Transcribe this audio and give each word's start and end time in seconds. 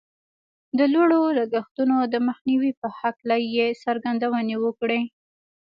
د 0.77 0.79
لوړو 0.93 1.21
لګښتونو 1.39 1.95
د 2.13 2.15
مخنیوي 2.27 2.71
په 2.81 2.87
هکله 2.99 3.35
یې 3.55 3.67
څرګندونې 3.83 4.55
وکړې 4.65 5.01